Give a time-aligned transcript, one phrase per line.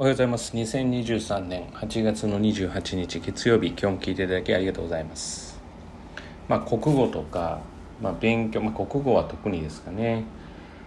[0.00, 0.56] おはようございます。
[0.56, 3.70] 2023年8月の28日月曜日。
[3.70, 5.60] 今日も聞いていただきありがとうございます。
[6.46, 7.58] まあ国語とか、
[8.00, 10.22] まあ、勉強、まあ、国語は特にですかね、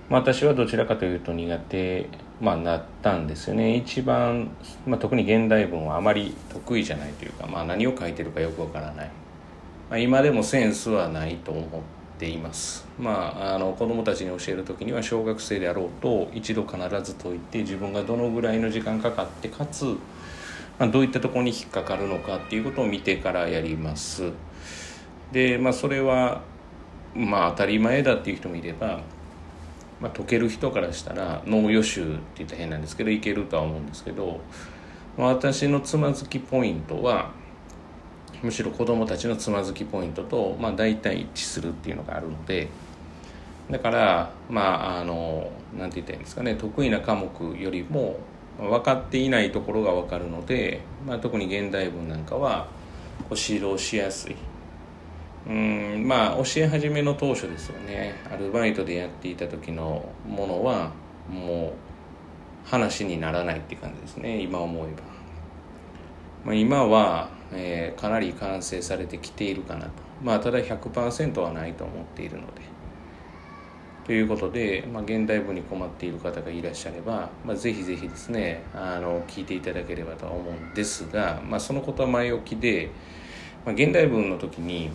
[0.10, 2.08] まあ、私はどちらかというと苦手、
[2.40, 3.76] まあ、なったんですよね。
[3.76, 4.50] 一番、
[4.88, 9.12] まあ、特に現代文はあまり得意じゃないというか、まあ、何を書いてるかよくわからない、
[9.90, 11.66] まあ、今でもセンスはないと思っ
[12.22, 12.86] てています。
[13.00, 19.86] まああの子どもたちに教える時には小学生であろうと一度必ず解いて自分がどのぐらいの時間かかってかつ、
[20.78, 24.32] まあ、どういったところに引っかかるのかっていうことを見てからやります。
[25.32, 26.44] でまあそれは
[27.16, 29.02] まあ当たり前だっていう人もいれば
[30.00, 34.40] まあ、解ける人からしたら脳予習って言ったら変なんですけどいけるとは思うんですけど
[35.16, 37.30] 私のつまずきポイントは
[38.44, 42.70] むしろ子どもたちのつまずきポイントと、まあ、大体一致するっていうのがあるので
[43.70, 48.18] だからまああのなんて言ったらいいんですかね得意な科目よりも
[48.60, 52.68] 分かっていないところが分かるので、まあ、特に現代文なんかは
[53.30, 54.36] 指導しやすい。
[55.48, 58.14] うんまあ教え始めの当初ですよね。
[58.32, 60.92] アルバイトでやっていた時のものは
[61.28, 61.74] もう
[62.70, 65.02] 話にならないって感じですね今思えば、
[66.46, 69.92] まあ、今はえー、かなり完成されてきているかなと。
[70.24, 72.62] まあただ100%はないと思っているので。
[74.06, 82.90] ということで、まあ、現代文に困っている方がいらっしゃれば、まあ、ぜひぜひですねあの聞いていただければとは思うんですが、まあ、そのことは前置きで、
[83.64, 84.90] まあ、現代文の時に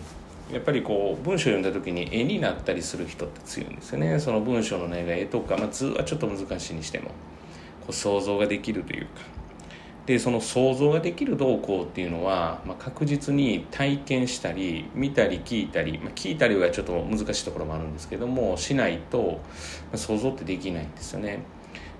[0.51, 4.19] やっぱりこう文章を読んだ時に絵になったりする人って強いんですよね。
[4.19, 7.11] その文章の内容が絵とか、まあ、図はちょっと難しいにしてもこ
[7.89, 9.37] う想像ができるというか。
[10.07, 21.39] でその想像ができる動向っていうのは、まあ、確実に体験したり見たり聞いたり、まあ、聞いたりはちょっと難しいところもあるんですけどもしないと、まあ、想像ってできないんですよね。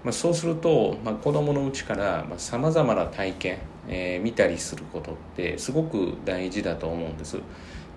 [0.05, 3.57] まあ、そうすると、まあ、子どものうちからさまざ、まな体験、
[3.89, 7.41] えー、見たりすることってすごく大事だと思うんです。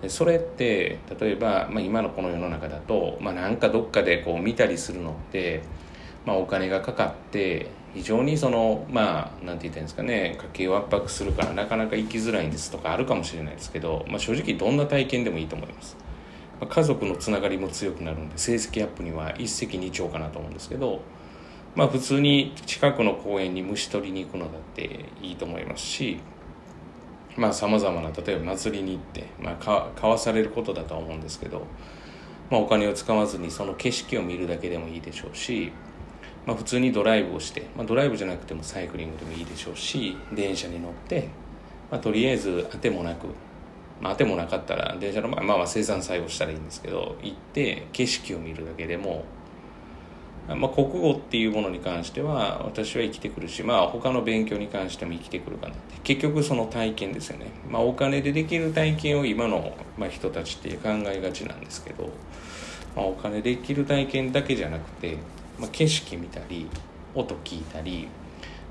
[0.01, 5.61] でそれって例えば、まあ、今のこの世の中だと、まあ、なんかどっかでこう見たりするのって、
[6.25, 15.97] まあ、お金がかかって非常にそのまあなんて言ったらいいんですかね家計を圧迫するからなかなか生きづらいんですとかあるかもしれないですけど、まあ、正直どんな体験でもいいと思います、
[16.59, 21.01] まあ、家族のつながりも強くなるんで成績アップには一石二鳥かなと思うんですけど
[21.75, 26.19] まあ普通に近くの公園に虫取りに行くのだっていいと思いますし
[27.35, 31.65] まあさまざまな例えば祭りに行って、まあ、買わされることだとは思うんですけど、
[32.49, 35.71] まあ、お金を使わずにその景色を見るだけでもいいでしょうし
[36.45, 41.29] まあ、普通にドライブをして、まあ、ドライブじゃなくてもサイクリングでもいいでしょうし電車に乗って、
[41.91, 43.27] まあ、とりあえず当てもなく、
[44.01, 49.23] まあ、当てもなかったら電車の前、まあ、まあ生産作業したらいいんですけど行って景色を見るだけでも、
[50.47, 55.91] まあ、国語っていうものに関しては私は生きてくるし、まあ、他の勉強に関しても生きてくるかなって。
[56.03, 62.09] 結局その体験ですよね、まあ、お金でできる体験を今の、まあ、人たちって考えがちなんですけど、
[62.95, 65.17] まあ、お金できる体験だけじゃなくて
[65.61, 66.67] まあ、景色見たり
[67.13, 68.07] 音聞いたり、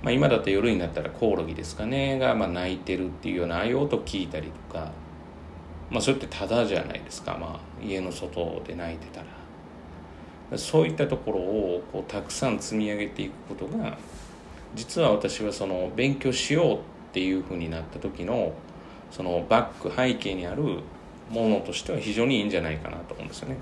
[0.02, 4.90] まあ、今だと夜になったらコオロギですかねがまあ鳴いてるっていうようなああいう音聞いたりとか、
[5.88, 13.96] まあ、それってただじゃないですか、まあ、家の外で鳴いてたらそういったところをこうたくさん積み上げていくことが
[14.74, 16.78] 実は私はその勉強しようっ
[17.12, 18.52] ていうふうになった時の
[19.12, 20.80] そのバック背景にある
[21.30, 23.56] ものとしては非常にいいんじゃないかなと思うんですよね。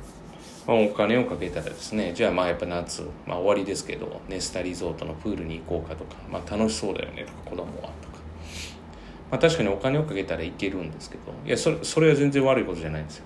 [0.69, 8.19] まあ、お金をかけたらですねじゃあまあやっぱ夏、まあ、終わりですけどネスタリゾートのプールに行こうかとか、まあ、楽しそうだよねとか子供はとか、
[9.31, 13.25] まあ、確かにお金をかけたらいけるんですけどいやそれそれは全然悪いことじゃないんですよ。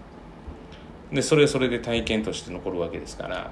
[1.13, 3.51] でそれはそれで体験として残るわけですから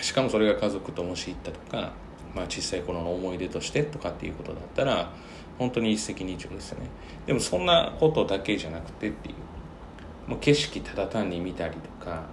[0.00, 1.92] しかもそれが家族ともし行ったとか、
[2.34, 5.10] まあ、小さい頃の思い出としてとかっていうことだったら
[5.58, 6.86] 本当に一石二鳥ですよね。
[7.26, 12.24] でもそんなことだけじゃなくてっていうもう景色ただ単に見たりとか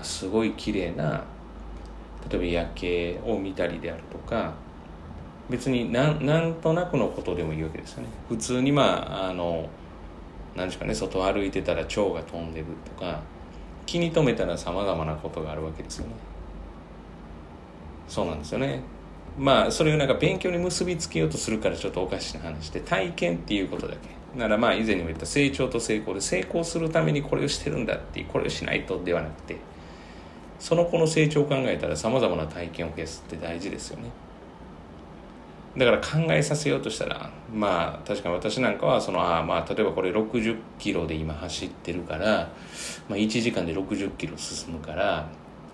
[0.00, 1.24] あ、すごい綺麗な
[2.30, 4.52] 例えば夜景を見たりであるとか
[5.48, 8.08] 別になんなんとなくのことでもいいわけですよね。
[8.28, 9.68] 普通にまああの
[10.54, 13.20] 何ですかね外歩いてたら蝶が飛んでるとか
[13.86, 16.12] 気に留めたらさまざまなことがあるわけですよね。
[18.08, 18.82] そうなんですよね。
[19.38, 24.18] まあそれをなんか勉強に結びつけようとするからちょっとおかしな話で体験っていうことだけ。
[24.38, 29.56] ならまあ以前にも言った成長と成功で成功するためにこれをしてるんだってこれをしないとではなくて
[30.58, 34.10] その子の成長を考えたらさまざまな体験を消すって大事ですよね。
[35.76, 42.50] だから考えさせようとしたらまあ確かに私なんかはそのあまあ例えばこれ60キロで今走ってるから、
[43.08, 45.28] まあ、1時間で60キロ進むから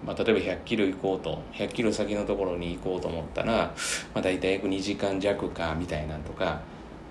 [0.05, 3.73] まあ、例えば100キロ行こうと100キロ先のところに行こうと思ったら、ま
[4.17, 6.61] あ、大体約2時間弱かみたいなとか、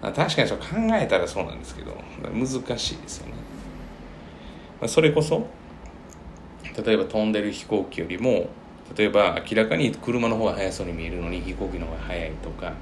[0.02, 1.96] まあ、確かにそう考えたらそうなんですけど
[2.32, 3.34] 難しいですよね、
[4.80, 5.48] まあ、それこそ
[6.82, 8.50] 例えば飛んでる飛行機よりも
[8.98, 12.74] 例えば明らかに車の方が速そうに見えるのに飛行機の方が速いとか、ま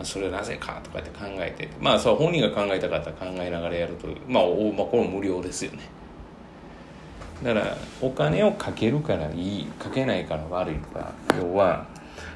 [0.00, 5.80] あ、それはなぜかとかって考えてまあそう本人が考えたかったら考えながらやるとまあ、ま、これ無料ですよね。
[7.42, 11.86] だからお金をかけるからいいかけないから悪いとか要は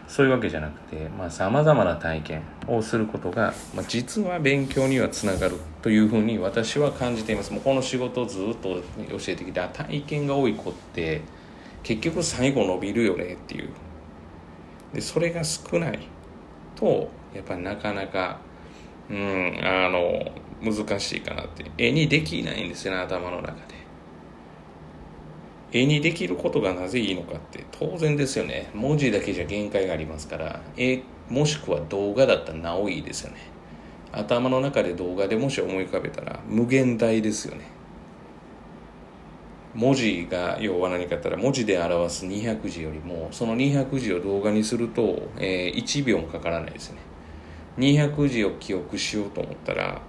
[0.09, 7.53] そういうわけじゃなくてさまざ、まな体験をすることが、まあ、実は勉強にはつながるというふうに私は感じています。
[7.53, 8.83] もうこの仕事をずっと教
[9.29, 11.23] えてきた体験が多い子って
[11.83, 13.71] 結局最後伸びるよねっていう。
[14.93, 15.99] でそれが少ない
[16.77, 18.41] とやっぱりなかなか
[19.11, 20.33] うんあの
[20.63, 21.71] 難しいかなって。
[21.79, 23.82] 絵にできないんですよね頭の中で。
[25.73, 28.71] 絵にできることがなぜいいのかって当然ですよね。
[28.75, 30.61] 文字だけじゃ限界がありますから。
[30.77, 33.39] 絵もしくは動画だったらなおいいですよね。
[34.13, 37.65] 頭の中で動画でもし思い浮かべたら無限大ですよね。
[39.75, 46.99] 文字が要は何かったら文字で表す200字よりもその200字を動画にすると、えー、1秒もかからないですね。
[47.79, 50.03] 200字を記憶しようと思ったら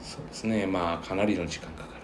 [0.00, 0.66] そうですね。
[0.66, 1.94] まあかなりの時間かか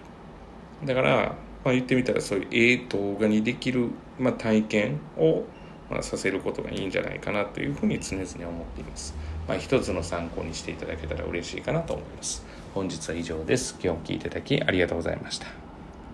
[0.81, 0.87] る。
[0.87, 1.35] だから
[1.67, 5.43] まあ、言ってみたらそういうええ動画にできる、まあ、体験を、
[5.89, 9.13] まあ、させることがいいんじゃないかなというふうに常々思っています。
[9.49, 12.45] まあ、一つの参考にしていただけたら嬉しいかなと思います。
[12.73, 13.75] 本日は以上です。
[13.83, 15.66] 今日も聞いていただきありがとうございました。